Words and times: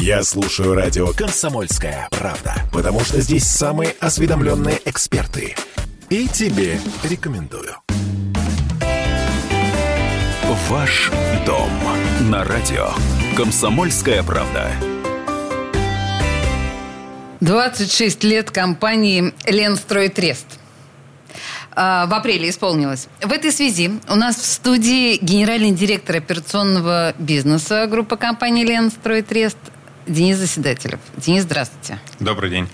Я 0.00 0.24
слушаю 0.24 0.74
радио 0.74 1.12
«Комсомольская 1.12 2.08
правда», 2.10 2.54
потому 2.72 3.00
что 3.00 3.20
здесь 3.20 3.44
самые 3.44 3.94
осведомленные 4.00 4.80
эксперты. 4.84 5.54
И 6.10 6.26
тебе 6.26 6.80
рекомендую. 7.04 7.76
Ваш 10.68 11.10
дом 11.46 11.70
на 12.22 12.42
радио 12.44 12.88
«Комсомольская 13.36 14.24
правда». 14.24 14.72
26 17.40 18.24
лет 18.24 18.50
компании 18.50 19.32
«Ленстройтрест». 19.46 20.46
А, 21.76 22.06
в 22.06 22.14
апреле 22.14 22.50
исполнилось. 22.50 23.08
В 23.20 23.32
этой 23.32 23.52
связи 23.52 23.90
у 24.08 24.14
нас 24.14 24.36
в 24.36 24.44
студии 24.44 25.18
генеральный 25.20 25.72
директор 25.72 26.16
операционного 26.16 27.14
бизнеса 27.18 27.86
группы 27.86 28.16
компании 28.16 28.64
«Ленстройтрест» 28.64 29.58
Денис 30.06 30.36
Заседателев. 30.36 31.00
Денис, 31.16 31.42
здравствуйте. 31.42 31.98
Добрый 32.20 32.50
день. 32.50 32.68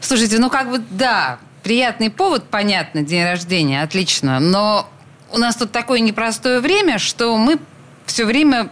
Слушайте, 0.00 0.38
ну 0.38 0.50
как 0.50 0.70
бы 0.70 0.82
да, 0.90 1.38
приятный 1.62 2.10
повод, 2.10 2.44
понятно, 2.50 3.02
день 3.02 3.24
рождения, 3.24 3.82
отлично, 3.82 4.40
но 4.40 4.88
у 5.32 5.38
нас 5.38 5.56
тут 5.56 5.72
такое 5.72 6.00
непростое 6.00 6.60
время, 6.60 6.98
что 6.98 7.36
мы 7.36 7.58
все 8.06 8.24
время 8.24 8.70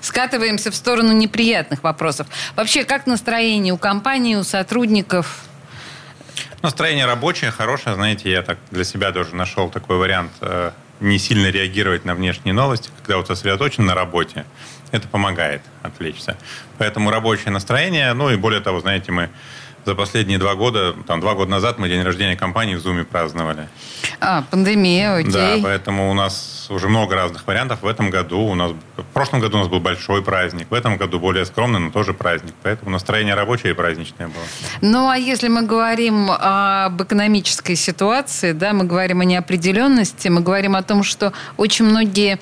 скатываемся 0.00 0.70
в 0.70 0.74
сторону 0.74 1.12
неприятных 1.12 1.82
вопросов. 1.82 2.28
Вообще, 2.56 2.84
как 2.84 3.06
настроение 3.06 3.74
у 3.74 3.76
компании, 3.76 4.36
у 4.36 4.44
сотрудников? 4.44 5.42
Настроение 6.62 7.06
рабочее, 7.06 7.50
хорошее. 7.50 7.94
Знаете, 7.94 8.30
я 8.30 8.42
так 8.42 8.58
для 8.70 8.84
себя 8.84 9.12
тоже 9.12 9.34
нашел 9.34 9.68
такой 9.68 9.96
вариант 9.96 10.32
э, 10.40 10.72
не 11.00 11.18
сильно 11.18 11.48
реагировать 11.48 12.04
на 12.04 12.14
внешние 12.14 12.52
новости, 12.52 12.90
когда 12.98 13.18
вот 13.18 13.26
сосредоточен 13.26 13.84
на 13.84 13.94
работе. 13.94 14.44
Это 14.90 15.06
помогает 15.08 15.62
отвлечься. 15.82 16.36
Поэтому 16.78 17.10
рабочее 17.10 17.50
настроение, 17.50 18.12
ну 18.14 18.30
и 18.30 18.36
более 18.36 18.60
того, 18.60 18.80
знаете, 18.80 19.12
мы 19.12 19.28
за 19.84 19.94
последние 19.94 20.38
два 20.38 20.54
года, 20.54 20.94
там, 21.06 21.20
два 21.20 21.34
года 21.34 21.50
назад 21.50 21.78
мы 21.78 21.88
день 21.88 22.02
рождения 22.02 22.36
компании 22.36 22.74
в 22.74 22.80
Зуме 22.80 23.04
праздновали. 23.04 23.68
А, 24.20 24.42
пандемия, 24.42 25.16
окей. 25.16 25.32
Да, 25.32 25.56
поэтому 25.62 26.10
у 26.10 26.14
нас 26.14 26.57
уже 26.74 26.88
много 26.88 27.14
разных 27.14 27.46
вариантов. 27.46 27.82
В 27.82 27.86
этом 27.86 28.10
году 28.10 28.40
у 28.40 28.54
нас, 28.54 28.72
в 28.96 29.02
прошлом 29.14 29.40
году 29.40 29.56
у 29.56 29.60
нас 29.60 29.68
был 29.68 29.80
большой 29.80 30.22
праздник, 30.22 30.70
в 30.70 30.74
этом 30.74 30.96
году 30.96 31.18
более 31.18 31.44
скромный, 31.44 31.80
но 31.80 31.90
тоже 31.90 32.14
праздник. 32.14 32.54
Поэтому 32.62 32.90
настроение 32.90 33.34
рабочее 33.34 33.72
и 33.72 33.74
праздничное 33.74 34.28
было. 34.28 34.44
Ну, 34.80 35.08
а 35.08 35.16
если 35.16 35.48
мы 35.48 35.62
говорим 35.62 36.30
об 36.30 37.02
экономической 37.02 37.74
ситуации, 37.76 38.52
да, 38.52 38.72
мы 38.72 38.84
говорим 38.84 39.20
о 39.20 39.24
неопределенности, 39.24 40.28
мы 40.28 40.40
говорим 40.40 40.76
о 40.76 40.82
том, 40.82 41.02
что 41.02 41.32
очень 41.56 41.84
многие 41.84 42.38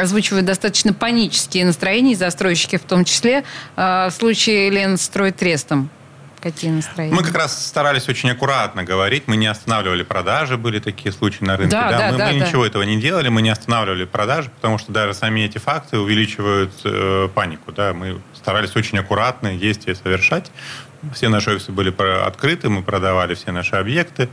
озвучивают 0.00 0.46
достаточно 0.46 0.92
панические 0.92 1.64
настроения, 1.64 2.14
застройщики 2.14 2.76
в 2.76 2.82
том 2.82 3.04
числе, 3.04 3.44
а, 3.76 4.10
в 4.10 4.12
случае 4.12 4.70
Ленстройтрестом. 4.70 5.90
Какие 6.42 6.72
настроения? 6.72 7.14
Мы 7.14 7.22
как 7.22 7.36
раз 7.36 7.66
старались 7.66 8.08
очень 8.08 8.30
аккуратно 8.30 8.82
говорить. 8.82 9.24
Мы 9.26 9.36
не 9.36 9.46
останавливали 9.46 10.02
продажи, 10.02 10.56
были 10.56 10.80
такие 10.80 11.12
случаи 11.12 11.44
на 11.44 11.56
рынке. 11.56 11.70
Да, 11.70 11.88
да, 11.88 12.10
мы, 12.10 12.18
да, 12.18 12.32
мы 12.32 12.38
да. 12.40 12.46
ничего 12.46 12.66
этого 12.66 12.82
не 12.82 13.00
делали, 13.00 13.28
мы 13.28 13.42
не 13.42 13.50
останавливали 13.50 14.04
продажи, 14.04 14.50
потому 14.50 14.78
что 14.78 14.90
даже 14.90 15.14
сами 15.14 15.40
эти 15.42 15.58
факты 15.58 15.98
увеличивают 15.98 16.72
э, 16.84 17.28
панику. 17.32 17.70
Да? 17.70 17.94
Мы 17.94 18.20
старались 18.34 18.74
очень 18.74 18.98
аккуратные 18.98 19.56
действия 19.56 19.94
совершать. 19.94 20.50
Все 21.14 21.28
наши 21.28 21.50
офисы 21.50 21.70
были 21.70 21.94
открыты, 22.24 22.68
мы 22.68 22.82
продавали 22.82 23.34
все 23.34 23.52
наши 23.52 23.76
объекты 23.76 24.28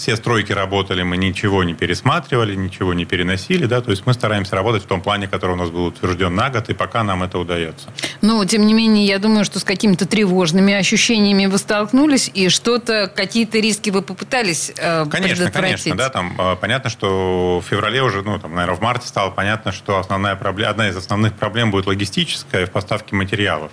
все 0.00 0.16
стройки 0.16 0.52
работали, 0.52 1.02
мы 1.02 1.18
ничего 1.18 1.62
не 1.62 1.74
пересматривали, 1.74 2.54
ничего 2.54 2.94
не 2.94 3.04
переносили, 3.04 3.66
да, 3.66 3.82
то 3.82 3.90
есть 3.90 4.06
мы 4.06 4.14
стараемся 4.14 4.56
работать 4.56 4.84
в 4.84 4.86
том 4.86 5.02
плане, 5.02 5.28
который 5.28 5.52
у 5.52 5.56
нас 5.56 5.68
был 5.68 5.84
утвержден 5.86 6.34
на 6.34 6.48
год, 6.48 6.70
и 6.70 6.74
пока 6.74 7.04
нам 7.04 7.22
это 7.22 7.38
удается. 7.38 7.88
Ну, 8.22 8.42
тем 8.46 8.66
не 8.66 8.72
менее, 8.72 9.04
я 9.04 9.18
думаю, 9.18 9.44
что 9.44 9.58
с 9.58 9.64
какими-то 9.64 10.06
тревожными 10.06 10.72
ощущениями 10.72 11.44
вы 11.44 11.58
столкнулись, 11.58 12.30
и 12.32 12.48
что-то, 12.48 13.12
какие-то 13.14 13.58
риски 13.58 13.90
вы 13.90 14.00
попытались 14.00 14.72
э, 14.78 15.04
Конечно, 15.10 15.50
конечно, 15.50 15.94
да, 15.94 16.08
там 16.08 16.34
э, 16.38 16.56
понятно, 16.58 16.88
что 16.88 17.62
в 17.62 17.68
феврале 17.68 18.02
уже, 18.02 18.22
ну, 18.22 18.38
там, 18.38 18.54
наверное, 18.54 18.76
в 18.76 18.80
марте 18.80 19.06
стало 19.06 19.30
понятно, 19.30 19.70
что 19.70 19.98
основная 19.98 20.34
проблема, 20.34 20.70
одна 20.70 20.88
из 20.88 20.96
основных 20.96 21.34
проблем 21.34 21.70
будет 21.70 21.86
логистическая 21.86 22.64
в 22.64 22.70
поставке 22.70 23.14
материалов. 23.14 23.70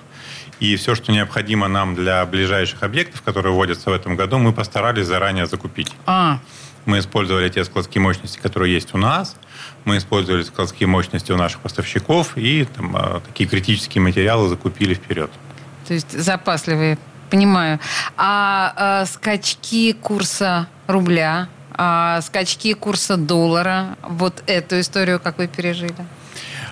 И 0.59 0.75
все, 0.75 0.95
что 0.95 1.11
необходимо 1.11 1.67
нам 1.67 1.95
для 1.95 2.25
ближайших 2.25 2.83
объектов, 2.83 3.21
которые 3.21 3.53
вводятся 3.53 3.89
в 3.89 3.93
этом 3.93 4.15
году, 4.15 4.39
мы 4.39 4.53
постарались 4.53 5.05
заранее 5.05 5.45
закупить. 5.45 5.91
А. 6.05 6.39
Мы 6.85 6.99
использовали 6.99 7.49
те 7.49 7.63
складские 7.63 8.01
мощности, 8.01 8.39
которые 8.39 8.73
есть 8.73 8.93
у 8.93 8.97
нас. 8.97 9.35
Мы 9.85 9.97
использовали 9.97 10.43
складские 10.43 10.87
мощности 10.87 11.31
у 11.31 11.37
наших 11.37 11.59
поставщиков 11.59 12.37
и 12.37 12.65
там, 12.65 12.95
а, 12.95 13.21
такие 13.25 13.47
критические 13.47 14.01
материалы 14.01 14.49
закупили 14.49 14.93
вперед. 14.93 15.29
То 15.87 15.93
есть 15.93 16.11
запасливые, 16.11 16.97
понимаю. 17.29 17.79
А, 18.15 18.73
а 18.75 19.05
скачки 19.05 19.93
курса 19.93 20.67
рубля, 20.87 21.49
а 21.73 22.21
скачки 22.21 22.73
курса 22.73 23.17
доллара, 23.17 23.97
вот 24.01 24.43
эту 24.47 24.79
историю 24.79 25.19
как 25.19 25.37
вы 25.37 25.47
пережили? 25.47 25.95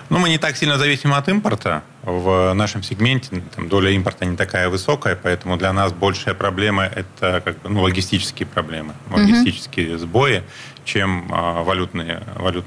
Ну, 0.08 0.18
мы 0.18 0.28
не 0.28 0.38
так 0.38 0.56
сильно 0.56 0.78
зависим 0.78 1.14
от 1.14 1.28
импорта. 1.28 1.82
В 2.06 2.54
нашем 2.54 2.84
сегменте 2.84 3.42
там, 3.56 3.68
доля 3.68 3.90
импорта 3.90 4.26
не 4.26 4.36
такая 4.36 4.68
высокая, 4.68 5.18
поэтому 5.20 5.56
для 5.56 5.72
нас 5.72 5.92
большая 5.92 6.36
проблема– 6.36 6.84
это 6.84 7.42
как 7.44 7.60
бы, 7.62 7.68
ну, 7.68 7.82
логистические 7.82 8.46
проблемы, 8.46 8.94
логистические 9.10 9.88
mm-hmm. 9.88 9.98
сбои, 9.98 10.44
чем 10.84 11.28
а, 11.32 11.64
валютные. 11.64 12.22
Валют... 12.36 12.64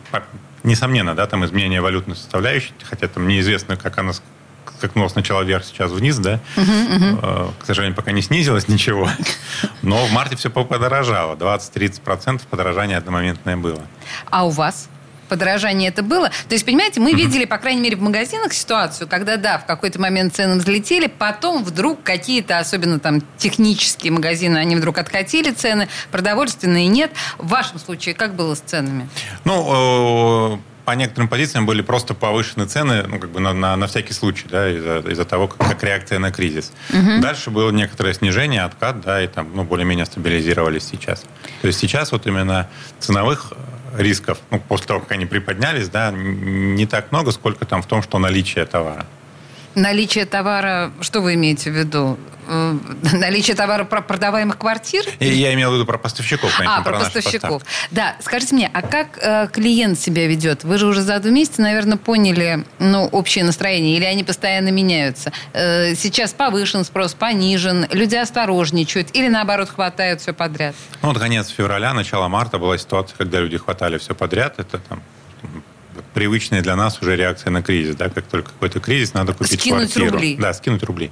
Несомненно, 0.64 1.16
да, 1.16 1.26
там 1.26 1.46
изменение 1.46 1.80
валютной 1.80 2.18
составляющей, 2.18 2.74
хотя 2.84 3.08
там 3.08 3.30
неизвестно, 3.30 3.78
как 3.78 3.98
она 3.98 4.12
скакнула 4.78 5.08
сначала 5.08 5.42
вверх, 5.44 5.64
сейчас 5.64 5.90
вниз, 5.92 6.18
да. 6.18 6.42
Uh-huh, 6.58 7.22
uh-huh. 7.22 7.54
К 7.60 7.66
сожалению, 7.66 7.96
пока 7.96 8.12
не 8.12 8.22
снизилось 8.22 8.68
ничего. 8.68 9.10
Но 9.82 10.06
в 10.06 10.12
марте 10.12 10.36
все 10.36 10.50
подорожало. 10.50 11.38
20-30% 11.38 12.42
подорожания 12.50 12.98
одномоментное 12.98 13.56
было. 13.56 13.82
А 14.30 14.46
у 14.46 14.50
вас? 14.50 14.90
Подорожание 15.30 15.90
это 15.90 16.04
было. 16.04 16.30
То 16.30 16.54
есть, 16.56 16.66
понимаете, 16.66 17.00
мы 17.00 17.14
видели, 17.14 17.46
по 17.46 17.58
крайней 17.58 17.82
мере, 17.82 17.96
в 17.96 18.02
магазинах 18.02 18.54
ситуацию, 18.54 19.08
когда, 19.08 19.38
да, 19.38 19.60
в 19.60 19.66
какой-то 19.66 20.02
момент 20.02 20.36
цены 20.36 20.56
взлетели, 20.56 21.08
потом 21.08 21.64
вдруг 21.64 22.04
какие-то, 22.04 22.60
особенно 22.60 23.00
там 23.00 23.22
технические 23.38 24.12
магазины, 24.12 24.58
они 24.58 24.76
вдруг 24.76 24.98
откатили 24.98 25.52
цены, 25.52 25.88
продовольственные 26.12 26.88
нет. 26.88 27.12
В 27.38 27.48
вашем 27.48 27.80
случае 27.80 28.16
как 28.16 28.36
было 28.36 28.56
с 28.56 28.60
ценами? 28.60 29.08
Ну, 29.46 30.56
э, 30.56 30.58
по 30.90 30.94
некоторым 30.94 31.28
позициям 31.28 31.68
были 31.68 31.84
просто 31.84 32.16
повышены 32.16 32.66
цены, 32.66 33.04
ну, 33.08 33.20
как 33.20 33.30
бы 33.30 33.40
на, 33.40 33.54
на, 33.54 33.76
на 33.76 33.86
всякий 33.86 34.14
случай, 34.14 34.46
да, 34.50 34.72
из-за, 34.72 34.98
из 35.08 35.24
того, 35.28 35.48
как, 35.48 35.68
как 35.68 35.84
реакция 35.84 36.18
на 36.18 36.32
кризис. 36.32 36.72
Угу. 36.90 37.22
Дальше 37.22 37.52
было 37.52 37.70
некоторое 37.70 38.16
снижение, 38.16 38.64
откат, 38.64 39.00
да, 39.02 39.24
и 39.24 39.28
там, 39.28 39.52
ну, 39.54 39.64
более-менее 39.64 40.08
стабилизировались 40.08 40.88
сейчас. 40.90 41.26
То 41.62 41.68
есть 41.68 41.78
сейчас 41.78 42.12
вот 42.12 42.26
именно 42.26 42.68
ценовых 42.98 43.54
рисков, 43.98 44.40
ну, 44.52 44.60
после 44.60 44.88
того, 44.88 45.00
как 45.02 45.12
они 45.12 45.26
приподнялись, 45.26 45.90
да, 45.90 46.12
не 46.12 46.86
так 46.86 47.12
много, 47.12 47.32
сколько 47.32 47.66
там 47.66 47.82
в 47.82 47.86
том, 47.86 48.02
что 48.02 48.20
наличие 48.20 48.66
товара. 48.66 49.06
Наличие 49.76 50.26
товара, 50.26 50.92
что 51.02 51.22
вы 51.22 51.36
имеете 51.36 51.72
в 51.72 51.76
виду? 51.76 52.18
Э, 52.50 52.76
наличие 53.14 53.56
товара 53.56 53.84
про 53.84 54.02
продаваемых 54.02 54.58
квартир? 54.58 55.04
Я 55.20 55.54
имел 55.54 55.72
в 55.72 55.76
виду 55.76 55.86
про 55.86 55.98
поставщиков, 55.98 56.56
конечно. 56.58 56.78
А, 56.78 56.82
про, 56.82 56.94
про 56.94 57.00
поставщиков. 57.06 57.64
Да, 57.92 58.16
скажите 58.22 58.56
мне, 58.56 58.72
а 58.74 58.82
как 58.82 59.20
э, 59.22 59.48
клиент 59.54 60.00
себя 60.00 60.26
ведет? 60.28 60.64
Вы 60.64 60.80
же 60.80 60.88
уже 60.88 61.02
за 61.02 61.20
два 61.20 61.30
месяца, 61.30 61.62
наверное, 61.62 61.98
поняли 61.98 62.66
ну, 62.80 63.06
общее 63.06 63.44
настроение, 63.44 63.96
или 63.96 64.06
они 64.06 64.24
постоянно 64.24 64.70
меняются? 64.70 65.32
Э, 65.54 65.94
сейчас 65.96 66.34
повышен 66.34 66.84
спрос, 66.84 67.14
понижен, 67.14 67.88
люди 67.92 68.16
осторожничают, 68.16 69.10
или 69.14 69.28
наоборот 69.28 69.70
хватают 69.70 70.22
все 70.22 70.34
подряд? 70.34 70.76
Ну, 71.04 71.10
вот 71.10 71.20
конец 71.20 71.50
февраля, 71.50 71.94
начало 71.94 72.28
марта 72.28 72.58
была 72.58 72.78
ситуация, 72.80 73.16
когда 73.16 73.40
люди 73.40 73.58
хватали 73.60 74.00
все 74.00 74.16
подряд. 74.16 74.56
Это 74.58 74.80
там 74.80 75.04
привычная 76.14 76.62
для 76.62 76.76
нас 76.76 77.02
уже 77.02 77.16
реакция 77.16 77.52
на 77.52 77.62
кризис. 77.62 77.96
Да? 77.96 78.10
Как 78.10 78.26
только 78.26 78.50
какой-то 78.52 78.80
кризис, 78.80 79.14
надо 79.14 79.34
купить 79.34 79.60
скинуть 79.60 79.94
квартиру. 79.94 80.12
Рубли. 80.16 80.36
Да, 80.38 80.54
скинуть 80.54 80.84
рубли. 80.84 81.12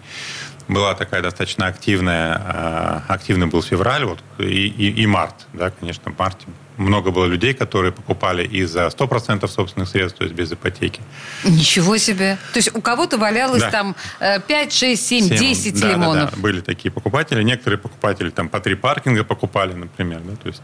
Была 0.67 0.93
такая 0.95 1.21
достаточно 1.21 1.67
активная, 1.67 2.35
а, 2.35 3.03
активный 3.07 3.47
был 3.47 3.61
февраль 3.61 4.05
вот, 4.05 4.19
и, 4.37 4.67
и, 4.67 5.01
и 5.01 5.05
март. 5.05 5.47
Да, 5.53 5.71
конечно, 5.71 6.11
в 6.11 6.19
марте 6.19 6.45
много 6.77 7.11
было 7.11 7.25
людей, 7.25 7.53
которые 7.53 7.91
покупали 7.91 8.45
и 8.45 8.63
за 8.65 8.87
100% 8.87 9.47
собственных 9.47 9.89
средств, 9.89 10.19
то 10.19 10.23
есть 10.23 10.35
без 10.35 10.51
ипотеки. 10.51 11.01
Ничего 11.43 11.97
себе. 11.97 12.37
То 12.53 12.57
есть 12.57 12.73
у 12.75 12.81
кого-то 12.81 13.17
валялось 13.17 13.63
да. 13.63 13.71
там 13.71 13.95
5, 14.19 14.73
6, 14.73 15.07
7, 15.07 15.27
7 15.27 15.37
10 15.37 15.79
да, 15.79 15.91
лимонов. 15.91 16.29
Да, 16.29 16.35
да, 16.35 16.41
были 16.41 16.61
такие 16.61 16.91
покупатели. 16.91 17.41
Некоторые 17.43 17.79
покупатели 17.79 18.29
там 18.29 18.49
по 18.49 18.59
три 18.59 18.75
паркинга 18.75 19.23
покупали, 19.23 19.73
например. 19.73 20.21
Да, 20.23 20.35
то 20.35 20.47
есть 20.47 20.61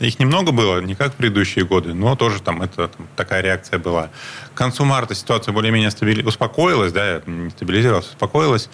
их 0.00 0.18
немного 0.18 0.50
было, 0.50 0.80
не 0.80 0.94
как 0.94 1.12
в 1.12 1.16
предыдущие 1.16 1.64
годы, 1.64 1.94
но 1.94 2.16
тоже 2.16 2.40
там 2.40 2.62
это 2.62 2.88
там, 2.88 3.06
такая 3.16 3.42
реакция 3.42 3.78
была. 3.78 4.10
К 4.54 4.56
концу 4.56 4.84
марта 4.84 5.14
ситуация 5.14 5.52
более-менее 5.52 5.90
стабили... 5.90 6.22
успокоилась, 6.22 6.92
да, 6.92 7.22
не 7.26 7.50
стабилизировалась, 7.50 8.08
успокоилась. 8.08 8.70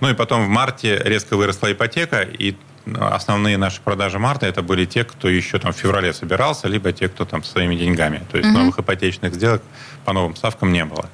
Ну 0.00 0.10
и 0.10 0.14
потом 0.14 0.44
в 0.44 0.48
марте 0.48 1.00
резко 1.04 1.36
выросла 1.36 1.72
ипотека, 1.72 2.20
и 2.20 2.54
основные 2.94 3.56
наши 3.56 3.80
продажи 3.80 4.18
марта 4.18 4.46
это 4.46 4.62
были 4.62 4.84
те, 4.84 5.04
кто 5.04 5.28
еще 5.28 5.58
там 5.58 5.72
в 5.72 5.76
феврале 5.76 6.12
собирался, 6.12 6.68
либо 6.68 6.92
те, 6.92 7.08
кто 7.08 7.24
там 7.24 7.42
своими 7.42 7.74
деньгами. 7.74 8.22
То 8.30 8.38
есть 8.38 8.50
mm-hmm. 8.50 8.52
новых 8.52 8.78
ипотечных 8.78 9.34
сделок 9.34 9.62
по 10.04 10.12
новым 10.12 10.36
ставкам 10.36 10.72
не 10.72 10.84
было. 10.84 11.08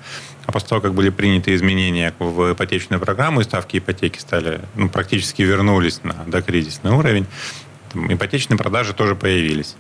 А 0.45 0.53
после 0.53 0.69
того, 0.69 0.81
как 0.81 0.93
были 0.95 1.09
приняты 1.09 1.55
изменения 1.55 2.13
в 2.19 2.53
ипотечную 2.53 3.01
программу, 3.01 3.41
и 3.41 3.45
ставки 3.45 3.79
ипотеки 3.79 4.19
стали, 4.19 4.61
ну, 4.75 4.89
практически 4.89 5.43
вернулись 5.43 6.03
на 6.03 6.15
докризисный 6.27 6.91
уровень, 6.91 7.27
там, 7.93 8.13
ипотечные 8.13 8.59
продажи 8.59 8.93
тоже 8.93 9.15
появились. 9.15 9.77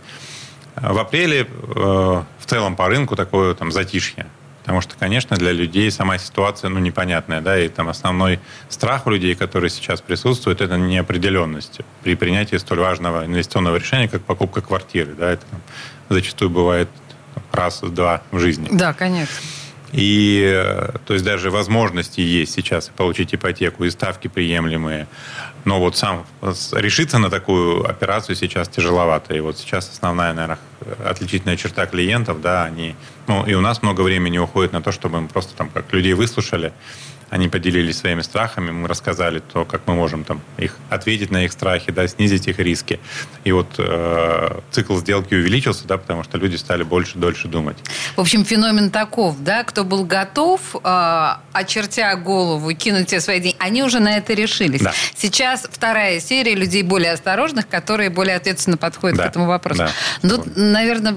В 0.76 0.98
апреле 0.98 1.46
э, 1.46 1.46
в 1.76 2.46
целом 2.46 2.76
по 2.76 2.88
рынку 2.88 3.16
такое 3.16 3.54
там 3.54 3.70
затишье. 3.72 4.26
Потому 4.62 4.80
что, 4.80 4.94
конечно, 4.96 5.36
для 5.36 5.50
людей 5.50 5.90
сама 5.90 6.18
ситуация 6.18 6.70
ну, 6.70 6.78
непонятная, 6.78 7.40
да, 7.40 7.58
и 7.58 7.68
там 7.68 7.88
основной 7.88 8.38
страх 8.68 9.06
у 9.06 9.10
людей, 9.10 9.34
который 9.34 9.70
сейчас 9.70 10.00
присутствует, 10.00 10.60
это 10.60 10.76
неопределенность 10.76 11.80
при 12.04 12.14
принятии 12.14 12.56
столь 12.56 12.78
важного 12.78 13.26
инвестиционного 13.26 13.76
решения, 13.76 14.08
как 14.08 14.22
покупка 14.22 14.60
квартиры, 14.60 15.14
да, 15.14 15.32
это 15.32 15.44
там, 15.50 15.60
зачастую 16.10 16.50
бывает 16.50 16.88
раз-два 17.50 18.22
в 18.30 18.38
жизни. 18.38 18.68
Да, 18.70 18.92
конечно. 18.92 19.34
И, 19.92 20.40
э, 20.42 20.92
то 21.04 21.12
есть, 21.12 21.24
даже 21.24 21.50
возможности 21.50 22.20
есть 22.20 22.52
сейчас 22.54 22.88
получить 22.88 23.34
ипотеку, 23.34 23.84
и 23.84 23.90
ставки 23.90 24.28
приемлемые. 24.28 25.06
Но 25.64 25.78
вот 25.78 25.96
сам 25.96 26.26
решиться 26.72 27.18
на 27.18 27.30
такую 27.30 27.88
операцию 27.88 28.34
сейчас 28.34 28.68
тяжеловато. 28.68 29.34
И 29.34 29.40
вот 29.40 29.58
сейчас 29.58 29.90
основная, 29.90 30.32
наверное, 30.32 30.58
отличительная 31.04 31.56
черта 31.56 31.86
клиентов, 31.86 32.40
да, 32.40 32.64
они... 32.64 32.96
Ну, 33.28 33.46
и 33.46 33.54
у 33.54 33.60
нас 33.60 33.82
много 33.82 34.00
времени 34.00 34.38
уходит 34.38 34.72
на 34.72 34.82
то, 34.82 34.92
чтобы 34.92 35.20
мы 35.20 35.28
просто 35.28 35.54
там 35.54 35.68
как 35.68 35.92
людей 35.92 36.14
выслушали, 36.14 36.72
они 37.32 37.48
поделились 37.48 37.96
своими 37.96 38.20
страхами, 38.20 38.70
мы 38.72 38.86
рассказали 38.86 39.38
то, 39.38 39.64
как 39.64 39.86
мы 39.86 39.94
можем 39.94 40.22
там 40.22 40.42
их 40.58 40.76
ответить 40.90 41.30
на 41.30 41.46
их 41.46 41.52
страхи, 41.52 41.90
да, 41.90 42.06
снизить 42.06 42.46
их 42.46 42.58
риски. 42.58 43.00
И 43.44 43.52
вот 43.52 43.68
э, 43.78 44.60
цикл 44.70 44.98
сделки 44.98 45.32
увеличился, 45.32 45.86
да, 45.86 45.96
потому 45.96 46.24
что 46.24 46.36
люди 46.36 46.56
стали 46.56 46.82
больше, 46.82 47.16
дольше 47.16 47.48
думать. 47.48 47.78
В 48.16 48.20
общем, 48.20 48.44
феномен 48.44 48.90
таков, 48.90 49.36
да, 49.42 49.64
кто 49.64 49.82
был 49.82 50.04
готов, 50.04 50.76
э, 50.84 51.28
очертя 51.54 52.16
голову, 52.16 52.70
кинуть 52.74 53.06
все 53.06 53.20
свои 53.20 53.40
деньги, 53.40 53.56
они 53.60 53.82
уже 53.82 54.00
на 54.00 54.18
это 54.18 54.34
решились. 54.34 54.82
Да. 54.82 54.92
Сейчас 55.16 55.66
вторая 55.72 56.20
серия 56.20 56.54
людей 56.54 56.82
более 56.82 57.12
осторожных, 57.12 57.66
которые 57.66 58.10
более 58.10 58.36
ответственно 58.36 58.76
подходят 58.76 59.16
да. 59.16 59.24
к 59.24 59.30
этому 59.30 59.46
вопросу. 59.46 59.84
Да. 59.84 59.90
Ну, 60.20 60.44
наверное, 60.54 61.16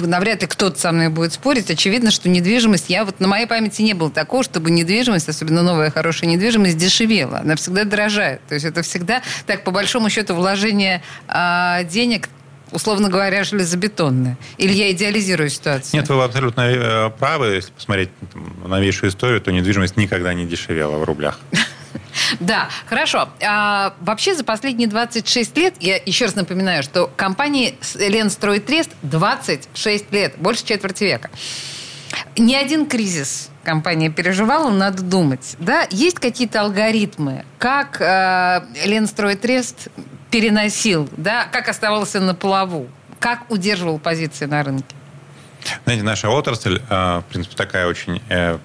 навряд 0.00 0.42
ли 0.42 0.46
кто-то 0.46 0.78
со 0.78 0.92
мной 0.92 1.08
будет 1.08 1.32
спорить. 1.32 1.70
Очевидно, 1.70 2.10
что 2.10 2.28
недвижимость... 2.28 2.90
Я 2.90 3.04
вот 3.04 3.20
на 3.20 3.28
моей 3.28 3.46
памяти 3.46 3.82
не 3.82 3.94
было 3.94 4.10
такого, 4.10 4.42
чтобы 4.42 4.70
недвижимость, 4.70 5.28
особенно 5.28 5.62
новая 5.62 5.90
хорошая 5.90 6.30
недвижимость, 6.30 6.76
дешевела. 6.76 7.38
Она 7.38 7.56
всегда 7.56 7.84
дорожает. 7.84 8.40
То 8.46 8.54
есть 8.54 8.66
это 8.66 8.82
всегда, 8.82 9.22
так 9.46 9.64
по 9.64 9.70
большому 9.70 10.10
счету, 10.10 10.34
вложение 10.34 11.02
э, 11.28 11.84
денег 11.90 12.28
условно 12.72 13.08
говоря, 13.08 13.44
железобетонное? 13.44 14.36
Или 14.58 14.72
я 14.72 14.90
идеализирую 14.90 15.48
ситуацию? 15.50 16.00
Нет, 16.00 16.08
вы 16.08 16.22
абсолютно 16.22 16.62
э, 16.62 17.10
правы. 17.10 17.54
Если 17.54 17.72
посмотреть 17.72 18.10
новейшую 18.66 19.10
историю, 19.10 19.40
то 19.40 19.52
недвижимость 19.52 19.96
никогда 19.96 20.34
не 20.34 20.46
дешевела 20.46 20.98
в 20.98 21.04
рублях. 21.04 21.38
Да, 22.40 22.68
хорошо. 22.86 23.28
А, 23.42 23.94
вообще 24.00 24.34
за 24.34 24.44
последние 24.44 24.88
26 24.88 25.56
лет, 25.56 25.74
я 25.80 25.96
еще 26.04 26.26
раз 26.26 26.34
напоминаю, 26.34 26.82
что 26.82 27.10
компании 27.16 27.76
Ленстройтрест 27.94 28.90
26 29.02 30.12
лет, 30.12 30.34
больше 30.38 30.64
четверти 30.64 31.04
века. 31.04 31.30
Ни 32.36 32.54
один 32.54 32.86
кризис 32.86 33.50
компания 33.64 34.10
переживала, 34.10 34.70
надо 34.70 35.02
думать. 35.02 35.56
Да? 35.58 35.86
Есть 35.90 36.18
какие-то 36.18 36.62
алгоритмы, 36.62 37.44
как 37.58 38.00
э, 38.00 38.62
Ленстройтрест 38.84 39.88
переносил, 40.30 41.08
да? 41.16 41.46
как 41.50 41.68
оставался 41.68 42.20
на 42.20 42.34
плаву, 42.34 42.88
как 43.18 43.50
удерживал 43.50 43.98
позиции 43.98 44.46
на 44.46 44.62
рынке? 44.62 44.94
Знаете, 45.84 46.04
наша 46.04 46.28
отрасль, 46.28 46.80
э, 46.88 47.18
в 47.18 47.24
принципе, 47.28 47.56
такая 47.56 47.86
очень 47.86 48.22
э, 48.28 48.58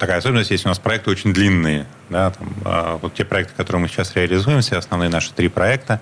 такая 0.00 0.18
особенность 0.18 0.50
есть. 0.50 0.64
У 0.66 0.68
нас 0.68 0.80
проекты 0.80 1.10
очень 1.10 1.32
длинные. 1.32 1.86
Да, 2.08 2.30
там, 2.30 2.48
э, 2.64 2.98
вот 3.00 3.14
те 3.14 3.24
проекты, 3.24 3.54
которые 3.54 3.82
мы 3.82 3.88
сейчас 3.88 4.16
реализуем, 4.16 4.62
все 4.62 4.78
основные 4.78 5.10
наши 5.10 5.32
три 5.32 5.48
проекта, 5.48 6.00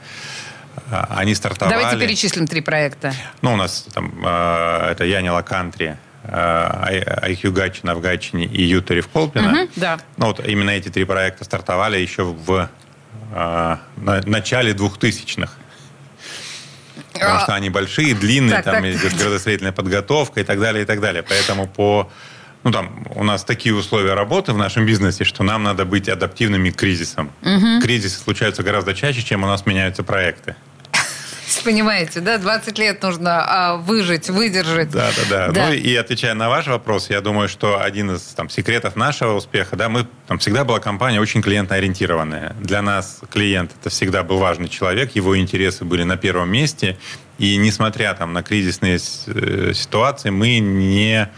э, 0.91 1.05
они 1.11 1.35
стартовали... 1.35 1.75
Давайте 1.75 1.99
перечислим 2.07 2.47
три 2.47 2.63
проекта. 2.63 3.13
Ну, 3.43 3.53
у 3.53 3.57
нас 3.57 3.87
там 3.93 4.25
э, 4.25 4.91
это 4.93 5.05
Янила 5.05 5.43
Кантри, 5.43 5.99
IQ 6.25 7.51
Гатчина 7.53 7.95
в 7.95 8.01
Гатчине 8.01 8.45
и 8.45 8.63
Ютари 8.63 9.01
в 9.01 9.09
Колпино. 9.09 9.63
Угу, 9.63 9.71
да. 9.77 9.99
Ну, 10.17 10.27
вот 10.27 10.47
именно 10.47 10.71
эти 10.71 10.89
три 10.89 11.05
проекта 11.05 11.45
стартовали 11.45 11.99
еще 11.99 12.25
в 12.25 12.69
на 13.31 13.81
начале 13.97 14.73
2000-х. 14.73 15.53
Потому 17.13 17.37
а... 17.37 17.41
что 17.41 17.55
они 17.55 17.71
большие, 17.71 18.15
длинные, 18.15 18.63
так, 18.63 18.65
там 18.65 18.83
так. 18.83 18.85
идет 18.85 19.17
градостроительная 19.17 19.73
подготовка 19.73 20.41
и 20.41 20.45
так 20.45 20.61
далее, 20.61 20.83
и 20.83 20.87
так 20.87 21.01
далее. 21.01 21.23
Поэтому 21.23 21.67
по 21.67 22.11
ну 22.69 22.73
там 22.73 23.07
у 23.15 23.25
нас 23.25 23.45
такие 23.45 23.75
условия 23.75 24.13
работы 24.13 24.53
в 24.53 24.59
нашем 24.59 24.85
бизнесе, 24.85 25.25
что 25.25 25.43
нам 25.43 25.63
надо 25.63 25.87
быть 25.87 26.07
адаптивными 26.07 26.69
к 26.69 26.77
кризисам. 26.77 27.33
Угу. 27.41 27.81
Кризисы 27.83 28.19
случаются 28.21 28.63
гораздо 28.63 28.93
чаще, 28.93 29.23
чем 29.23 29.43
у 29.43 29.47
нас 29.47 29.65
меняются 29.65 30.03
проекты. 30.03 30.55
Понимаете, 31.65 32.21
да, 32.21 32.37
20 32.37 32.79
лет 32.79 33.03
нужно 33.03 33.43
а, 33.43 33.77
выжить, 33.77 34.29
выдержать. 34.29 34.91
Да, 34.91 35.11
да, 35.17 35.47
да, 35.47 35.53
да. 35.53 35.67
Ну 35.69 35.73
и 35.73 35.95
отвечая 35.95 36.35
на 36.35 36.51
ваш 36.51 36.67
вопрос, 36.67 37.09
я 37.09 37.23
думаю, 37.23 37.49
что 37.49 37.81
один 37.81 38.11
из 38.11 38.21
там, 38.37 38.51
секретов 38.51 38.97
нашего 38.97 39.33
успеха, 39.33 39.75
да, 39.75 39.89
мы 39.89 40.07
там 40.27 40.39
всегда 40.39 40.65
была 40.65 40.79
компания 40.79 41.23
очень 41.23 41.41
клиентоориентированная. 41.41 42.55
Для 42.61 42.83
нас 42.83 43.21
клиент 43.33 43.71
это 43.81 43.89
всегда 43.89 44.23
был 44.23 44.41
важный 44.41 44.69
человек, 44.69 45.17
его 45.17 45.39
интересы 45.39 45.87
были 45.87 46.03
на 46.03 46.19
первом 46.19 46.51
месте. 46.51 46.99
И 47.39 47.57
несмотря 47.57 48.13
там 48.13 48.35
на 48.35 48.43
кризисные 48.43 48.99
э, 48.99 49.73
ситуации, 49.73 50.29
мы 50.29 50.59
не 50.59 51.31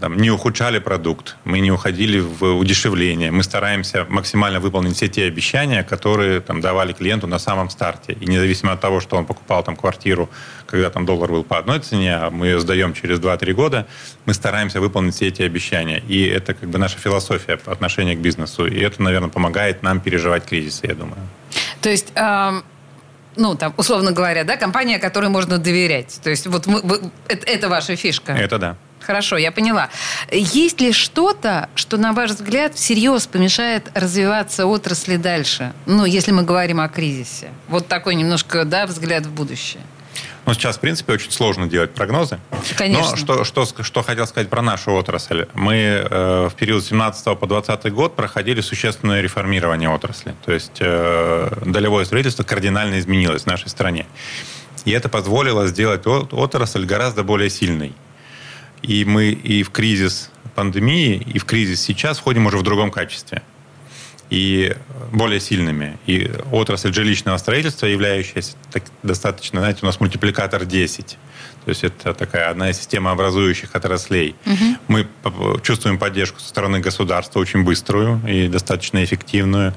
там, 0.00 0.16
не 0.16 0.30
ухудшали 0.30 0.78
продукт, 0.78 1.36
мы 1.44 1.60
не 1.60 1.70
уходили 1.70 2.20
в 2.20 2.56
удешевление. 2.56 3.30
Мы 3.30 3.42
стараемся 3.42 4.06
максимально 4.08 4.60
выполнить 4.60 4.96
все 4.96 5.08
те 5.08 5.24
обещания, 5.24 5.82
которые 5.82 6.40
там, 6.40 6.60
давали 6.60 6.92
клиенту 6.92 7.26
на 7.26 7.38
самом 7.38 7.70
старте. 7.70 8.12
И 8.12 8.26
независимо 8.26 8.72
от 8.72 8.80
того, 8.80 9.00
что 9.00 9.16
он 9.16 9.26
покупал 9.26 9.62
там, 9.62 9.76
квартиру, 9.76 10.28
когда 10.66 10.90
там 10.90 11.06
доллар 11.06 11.30
был 11.30 11.44
по 11.44 11.58
одной 11.58 11.80
цене, 11.80 12.16
а 12.16 12.30
мы 12.30 12.46
ее 12.46 12.60
сдаем 12.60 12.94
через 12.94 13.18
2-3 13.18 13.52
года, 13.52 13.86
мы 14.24 14.34
стараемся 14.34 14.80
выполнить 14.80 15.14
все 15.14 15.28
эти 15.28 15.42
обещания. 15.42 16.02
И 16.08 16.26
это 16.26 16.54
как 16.54 16.68
бы 16.68 16.78
наша 16.78 16.98
философия 16.98 17.56
по 17.56 17.72
отношению 17.72 18.16
к 18.16 18.20
бизнесу. 18.20 18.66
И 18.66 18.80
это, 18.80 19.02
наверное, 19.02 19.30
помогает 19.30 19.82
нам 19.82 20.00
переживать 20.00 20.44
кризисы, 20.44 20.86
я 20.86 20.94
думаю. 20.94 21.20
То 21.80 21.90
есть... 21.90 22.12
Эм 22.14 22.64
ну, 23.36 23.54
там, 23.54 23.74
условно 23.76 24.12
говоря, 24.12 24.44
да, 24.44 24.56
компания, 24.56 24.98
которой 24.98 25.28
можно 25.28 25.58
доверять. 25.58 26.20
То 26.22 26.30
есть 26.30 26.46
вот 26.46 26.66
мы, 26.66 26.80
вы, 26.80 27.10
это, 27.28 27.46
это 27.46 27.68
ваша 27.68 27.96
фишка. 27.96 28.32
Это 28.32 28.58
да. 28.58 28.76
Хорошо, 29.06 29.36
я 29.36 29.52
поняла. 29.52 29.88
Есть 30.32 30.80
ли 30.80 30.92
что-то, 30.92 31.68
что, 31.76 31.96
на 31.96 32.12
ваш 32.12 32.32
взгляд, 32.32 32.74
всерьез 32.74 33.28
помешает 33.28 33.88
развиваться 33.94 34.66
отрасли 34.66 35.16
дальше? 35.16 35.72
Ну, 35.86 36.04
если 36.04 36.32
мы 36.32 36.42
говорим 36.42 36.80
о 36.80 36.88
кризисе. 36.88 37.50
Вот 37.68 37.86
такой 37.86 38.16
немножко, 38.16 38.64
да, 38.64 38.84
взгляд 38.86 39.24
в 39.26 39.30
будущее. 39.30 39.82
Ну, 40.44 40.54
сейчас, 40.54 40.76
в 40.76 40.80
принципе, 40.80 41.12
очень 41.12 41.30
сложно 41.30 41.68
делать 41.68 41.92
прогнозы. 41.92 42.40
Конечно. 42.76 43.10
Но 43.10 43.16
что, 43.16 43.44
что, 43.44 43.82
что 43.82 44.02
хотел 44.02 44.26
сказать 44.26 44.48
про 44.48 44.62
нашу 44.62 44.92
отрасль. 44.92 45.46
Мы 45.54 45.74
э, 45.74 46.48
в 46.50 46.54
период 46.54 46.82
с 46.82 46.88
17 46.88 47.38
по 47.38 47.46
20 47.46 47.92
год 47.92 48.16
проходили 48.16 48.60
существенное 48.60 49.20
реформирование 49.20 49.88
отрасли. 49.88 50.34
То 50.44 50.52
есть 50.52 50.78
э, 50.80 51.62
долевое 51.64 52.04
строительство 52.04 52.42
кардинально 52.42 52.98
изменилось 52.98 53.42
в 53.42 53.46
нашей 53.46 53.68
стране. 53.68 54.06
И 54.84 54.90
это 54.90 55.08
позволило 55.08 55.66
сделать 55.66 56.06
отрасль 56.06 56.84
гораздо 56.84 57.24
более 57.24 57.50
сильной. 57.50 57.92
И 58.82 59.04
мы 59.04 59.30
и 59.30 59.62
в 59.62 59.70
кризис 59.70 60.30
пандемии, 60.54 61.22
и 61.34 61.38
в 61.38 61.44
кризис 61.44 61.80
сейчас 61.82 62.18
входим 62.18 62.46
уже 62.46 62.58
в 62.58 62.62
другом 62.62 62.90
качестве. 62.90 63.42
И 64.28 64.74
более 65.12 65.38
сильными. 65.38 65.98
И 66.06 66.30
отрасль 66.50 66.92
жилищного 66.92 67.36
строительства, 67.36 67.86
являющаяся 67.86 68.56
так, 68.72 68.82
достаточно, 69.04 69.60
знаете, 69.60 69.80
у 69.82 69.86
нас 69.86 70.00
мультипликатор 70.00 70.64
10. 70.64 71.18
То 71.64 71.68
есть 71.68 71.84
это 71.84 72.14
такая 72.14 72.50
одна 72.50 72.70
из 72.70 72.78
системообразующих 72.78 73.74
отраслей. 73.74 74.34
Угу. 74.46 74.76
Мы 74.88 75.06
чувствуем 75.62 75.98
поддержку 75.98 76.40
со 76.40 76.48
стороны 76.48 76.80
государства 76.80 77.38
очень 77.40 77.62
быструю 77.62 78.20
и 78.28 78.48
достаточно 78.48 79.04
эффективную. 79.04 79.74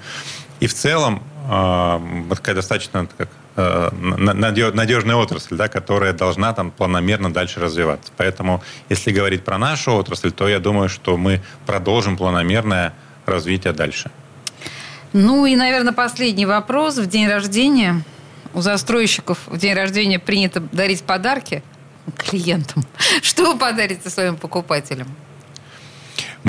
И 0.59 0.67
в 0.67 0.73
целом 0.73 1.23
такая 1.49 2.55
достаточно 2.55 3.07
как, 3.17 3.29
Э, 3.59 3.89
надежная 3.91 5.15
отрасль, 5.17 5.57
да, 5.57 5.67
которая 5.67 6.13
должна 6.13 6.53
там 6.53 6.71
планомерно 6.71 7.33
дальше 7.33 7.59
развиваться. 7.59 8.09
Поэтому, 8.15 8.63
если 8.87 9.11
говорить 9.11 9.43
про 9.43 9.57
нашу 9.57 9.91
отрасль, 9.95 10.31
то 10.31 10.47
я 10.47 10.59
думаю, 10.59 10.87
что 10.87 11.17
мы 11.17 11.41
продолжим 11.65 12.15
планомерное 12.15 12.93
развитие 13.25 13.73
дальше. 13.73 14.11
Ну 15.11 15.45
и, 15.45 15.57
наверное, 15.57 15.91
последний 15.91 16.45
вопрос. 16.45 16.97
В 16.97 17.07
день 17.07 17.27
рождения 17.27 18.01
у 18.53 18.61
застройщиков 18.61 19.39
в 19.47 19.57
день 19.57 19.73
рождения 19.73 20.19
принято 20.19 20.61
дарить 20.61 21.03
подарки 21.03 21.61
клиентам. 22.15 22.85
Что 23.21 23.51
вы 23.51 23.59
подарите 23.59 24.09
своим 24.09 24.37
покупателям? 24.37 25.07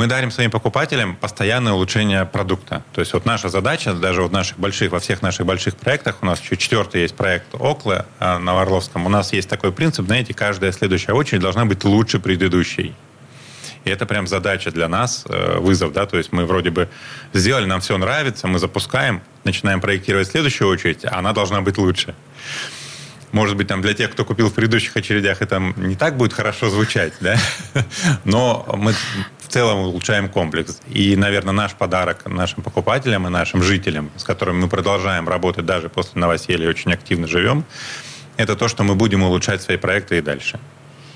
Мы 0.00 0.06
дарим 0.06 0.30
своим 0.30 0.50
покупателям 0.50 1.14
постоянное 1.14 1.74
улучшение 1.74 2.24
продукта. 2.24 2.82
То 2.94 3.02
есть 3.02 3.12
вот 3.12 3.26
наша 3.26 3.50
задача, 3.50 3.92
даже 3.92 4.22
вот 4.22 4.32
наших 4.32 4.58
больших, 4.58 4.92
во 4.92 4.98
всех 4.98 5.20
наших 5.20 5.44
больших 5.44 5.76
проектах, 5.76 6.16
у 6.22 6.24
нас 6.24 6.40
еще 6.40 6.56
четвертый 6.56 7.02
есть 7.02 7.14
проект 7.14 7.48
Окла 7.52 8.06
на 8.18 8.58
Орловском, 8.58 9.04
у 9.04 9.10
нас 9.10 9.34
есть 9.34 9.50
такой 9.50 9.72
принцип, 9.72 10.06
знаете, 10.06 10.32
каждая 10.32 10.72
следующая 10.72 11.12
очередь 11.12 11.42
должна 11.42 11.66
быть 11.66 11.84
лучше 11.84 12.18
предыдущей. 12.18 12.94
И 13.84 13.90
это 13.90 14.06
прям 14.06 14.26
задача 14.26 14.70
для 14.70 14.88
нас, 14.88 15.24
э, 15.28 15.58
вызов, 15.58 15.92
да, 15.92 16.06
то 16.06 16.16
есть 16.16 16.32
мы 16.32 16.46
вроде 16.46 16.70
бы 16.70 16.88
сделали, 17.34 17.66
нам 17.66 17.82
все 17.82 17.98
нравится, 17.98 18.48
мы 18.48 18.58
запускаем, 18.58 19.20
начинаем 19.44 19.82
проектировать 19.82 20.28
следующую 20.28 20.70
очередь, 20.70 21.04
а 21.04 21.18
она 21.18 21.34
должна 21.34 21.60
быть 21.60 21.76
лучше. 21.76 22.14
Может 23.32 23.56
быть, 23.56 23.68
там 23.68 23.80
для 23.80 23.94
тех, 23.94 24.10
кто 24.10 24.24
купил 24.24 24.48
в 24.48 24.54
предыдущих 24.54 24.96
очередях, 24.96 25.40
это 25.40 25.60
не 25.76 25.94
так 25.94 26.16
будет 26.16 26.32
хорошо 26.32 26.68
звучать, 26.68 27.12
да? 27.20 27.36
Но 28.24 28.66
мы 28.76 28.94
целом 29.50 29.80
улучшаем 29.80 30.28
комплекс. 30.28 30.80
И, 30.88 31.16
наверное, 31.16 31.52
наш 31.52 31.74
подарок 31.74 32.26
нашим 32.26 32.62
покупателям 32.62 33.26
и 33.26 33.30
нашим 33.30 33.62
жителям, 33.62 34.10
с 34.16 34.24
которыми 34.24 34.62
мы 34.62 34.68
продолжаем 34.68 35.28
работать 35.28 35.66
даже 35.66 35.88
после 35.88 36.20
новоселья, 36.20 36.68
очень 36.68 36.92
активно 36.92 37.26
живем, 37.26 37.64
это 38.36 38.56
то, 38.56 38.68
что 38.68 38.84
мы 38.84 38.94
будем 38.94 39.22
улучшать 39.22 39.62
свои 39.62 39.76
проекты 39.76 40.18
и 40.18 40.20
дальше 40.20 40.58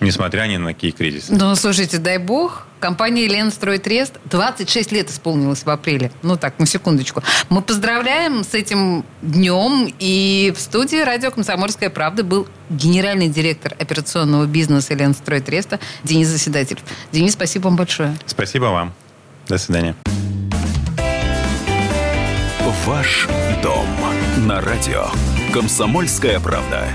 несмотря 0.01 0.43
ни 0.47 0.57
на 0.57 0.73
какие 0.73 0.91
кризисы. 0.91 1.33
Ну, 1.35 1.55
слушайте, 1.57 1.99
дай 1.99 2.19
бог, 2.19 2.67
компания 2.81 3.27
«Ленстройтрест» 3.27 4.15
26 4.27 4.93
лет 4.93 5.11
исполнилось 5.11 5.65
в 5.65 5.71
апреле. 5.71 6.11
Ну 6.23 6.37
так, 6.37 6.59
на 6.59 6.67
секундочку. 6.67 7.23
Мы 7.49 7.63
поздравляем 7.63 8.45
с 8.45 8.55
этим 8.55 9.05
днем. 9.23 9.93
И 9.99 10.53
в 10.57 10.61
студии 10.61 11.03
радио 11.03 11.31
«Комсомольская 11.31 11.91
правда» 11.91 12.25
был 12.25 12.47
генеральный 12.71 13.29
директор 13.29 13.75
операционного 13.79 14.47
бизнеса 14.47 14.95
«Ленстройтреста» 14.95 15.81
Денис 16.03 16.29
Заседатель. 16.29 16.79
Денис, 17.13 17.33
спасибо 17.33 17.65
вам 17.65 17.77
большое. 17.77 18.17
Спасибо 18.27 18.67
вам. 18.67 18.93
До 19.49 19.59
свидания. 19.59 19.95
Ваш 22.87 23.27
дом 23.63 23.87
на 24.47 24.61
радио. 24.61 25.07
Комсомольская 25.55 26.39
правда. 26.39 26.87